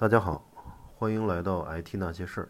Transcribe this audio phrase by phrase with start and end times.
[0.00, 0.42] 大家好，
[0.96, 2.48] 欢迎来到 IT 那些事儿。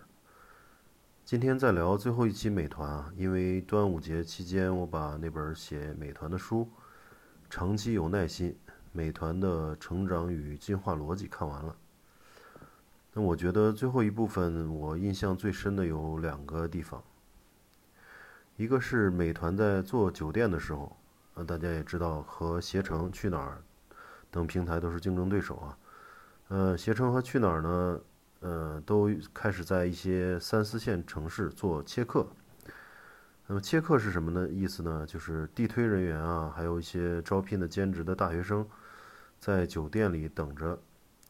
[1.25, 6.61] 今天再聊最后一期美团啊，因为端午节期间我把那本写美团的书
[7.51, 8.57] 《长期有耐心：
[8.93, 11.75] 美团的成长与进化逻辑》看完了。
[13.15, 17.03] 那我觉得最后一部分我印象最深的有两个地方，
[18.55, 20.97] 一个是美团在做酒店的时候，
[21.35, 23.61] 啊，大家也知道和携程、去哪儿
[24.31, 25.77] 等平台都是竞争对手啊。
[26.51, 28.01] 呃，携程和去哪儿呢？
[28.41, 32.27] 呃，都开始在一些三四线城市做切客。
[33.47, 34.49] 那么切客是什么呢？
[34.49, 38.67] 意思呢，就是地推人员啊，还有一些招聘的兼职的大学生，
[39.39, 40.77] 在酒店里等着。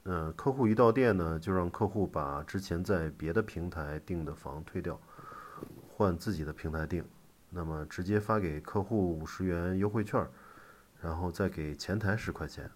[0.05, 4.99] 嗯，客户一到店呢，就让客户把之前在别的平台订的房退掉，
[5.91, 7.05] 换自己的平台订。
[7.51, 10.27] 那么直接发给客户五十元优惠券，
[11.03, 12.71] 然后再给前台十块钱。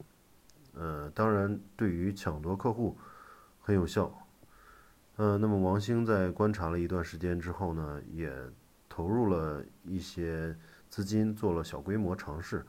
[0.74, 2.96] 呃，当然，对于抢夺客户
[3.60, 4.12] 很有效。
[5.16, 8.33] 呃，那么王兴在观察了一段时间之后呢，也
[8.89, 10.56] 投入了一些
[10.89, 12.66] 资金做了小规模尝试，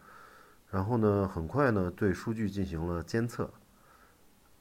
[0.69, 3.51] 然后呢，很快呢对数据进行了监测。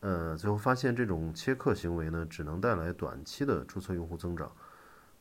[0.01, 4.51] 呃，最后发现这种切客行为呢，只能带来短期的注册用户增长，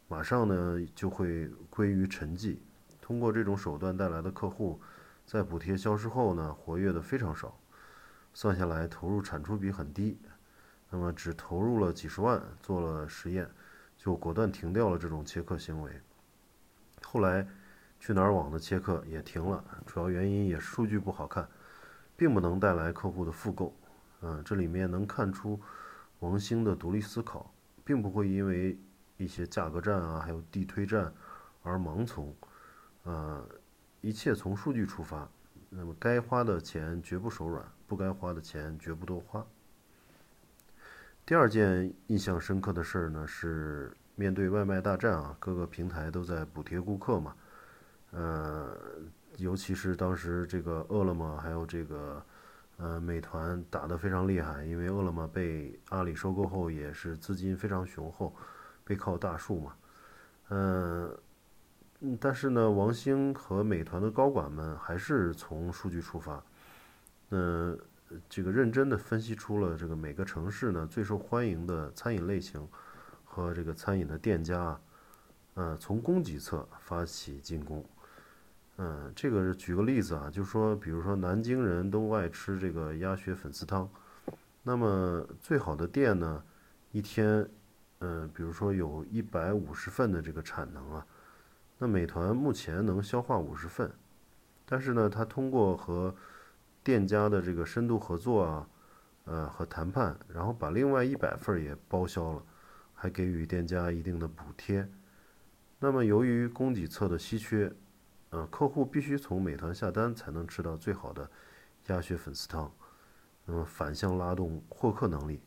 [0.08, 2.58] 马上呢就会归于沉寂。
[3.02, 4.80] 通过这种手段带来的客户，
[5.26, 7.58] 在补贴消失后呢，活跃的非常少。
[8.34, 10.18] 算下来投入产出比很低，
[10.90, 13.50] 那么只投入了几十万做了实验，
[13.98, 15.92] 就果断停掉了这种切客行为。
[17.04, 17.48] 后来
[18.00, 21.48] 去哪儿网的切客也停了，主要原因也是数据不好看，
[22.18, 23.76] 并不能带来客户的复购。
[24.22, 25.60] 嗯，这里面能看出
[26.20, 28.80] 王兴的独立思考，并不会因为
[29.18, 31.14] 一些价格战啊，还有地推战
[31.62, 32.34] 而盲从。
[33.04, 33.46] 呃，
[34.02, 35.30] 一切从数据出发。
[35.76, 39.44] 那么该花的钱绝不手软，不该花的钱绝不多花。
[41.26, 47.36] 第二件印象深刻的事儿呢，是面对外卖大战啊，各个平台都在补贴顾客嘛，
[48.12, 48.78] 呃，
[49.38, 52.24] 尤其是当时这个饿了么还有这个
[52.78, 58.36] 呃美团打得非常厉害，因为饿了么被阿里收购后也是资金非常雄厚，
[58.84, 59.76] 背靠大树嘛，
[60.50, 61.18] 嗯。
[62.20, 66.44] 但是呢，王兴和美团的高管们还是从数据出发，
[67.30, 67.80] 嗯，
[68.28, 72.68] 这个认真的分析出了这个每个城市呢最受欢迎的餐饮类型
[73.24, 74.78] 和这个餐饮的店家，
[75.54, 77.86] 嗯，从供给侧发起进攻，
[78.76, 83.90] 嗯，这个举个例子啊，就说比如说南京人都爱吃这个鸭血粉丝汤，
[84.62, 86.44] 那么最好的店呢，
[86.92, 87.50] 一天，
[88.00, 91.08] 嗯，比如说有一百五十份的这个产能啊。
[91.80, 93.92] 那美团目前能消化五十份，
[94.66, 96.16] 但是呢，它通过和
[96.82, 98.68] 店家的这个深度合作啊，
[99.26, 102.44] 呃和谈判，然后把另外一百份也包销了，
[102.94, 104.88] 还给予店家一定的补贴。
[105.80, 107.74] 那么由于供给侧的稀缺，
[108.30, 111.30] 呃，客户必须从美团下单才能吃到最好的
[111.88, 112.72] 鸭血粉丝汤，
[113.46, 115.42] 那么反向拉动获客能力，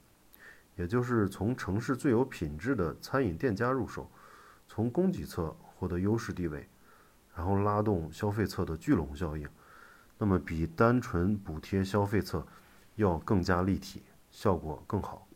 [0.74, 4.10] 也就是从城市最有品质的餐饮店家入手，
[4.68, 5.56] 从供给侧。
[5.78, 6.66] 获得优势地位，
[7.34, 9.48] 然后拉动消费侧的聚拢效应，
[10.18, 12.46] 那么比单纯补贴消费侧
[12.94, 15.28] 要更加立体，效果更好。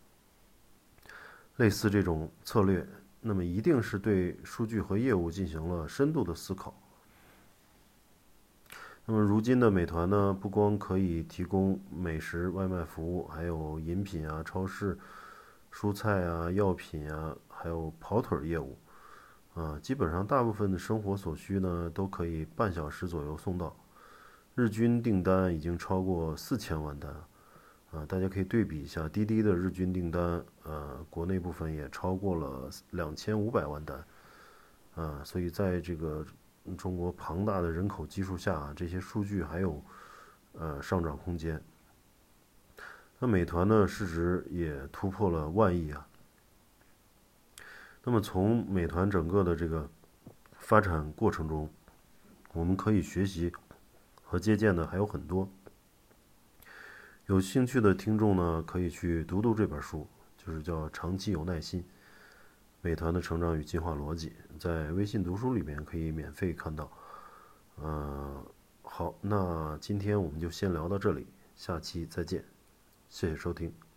[1.57, 2.87] 类似这种策略，
[3.21, 6.75] 那么一定是对数据和业务进行了深度的思考。
[9.05, 14.99] 那么如今的美团呢，不光可以提供美食外卖服务，还有饮品啊、超市、
[15.71, 18.79] 蔬菜啊、药品啊，还有跑腿业务。
[19.55, 23.75] 啊，基本上大部分的生活所需呢，都可以半小时左右送到，
[24.55, 27.11] 日均订单已经超过四千万单，
[27.91, 34.05] 啊，大家可以对比一下滴滴的日均订单，呃，国内部分也超过了两千五百万单，
[34.95, 36.25] 啊，所以在这个
[36.79, 39.83] 中国庞大的人口基数下，这些数据还有
[40.53, 41.61] 呃上涨空间。
[43.19, 46.07] 那美团呢，市值也突破了万亿啊。
[48.03, 49.89] 那么从美团整个的这个
[50.59, 51.69] 发展过程中，
[52.53, 53.53] 我们可以学习
[54.23, 55.49] 和借鉴的还有很多。
[57.27, 60.07] 有兴趣的听众呢，可以去读读这本书，
[60.37, 61.85] 就是叫《长期有耐心：
[62.81, 66.91] 美团的成长与进化逻辑》，在微信读书里面可以免费看到。
[67.83, 68.45] 嗯，
[68.83, 72.45] 好，那今天我们就先聊到这里，下期再见，
[73.09, 73.90] 谢谢收听。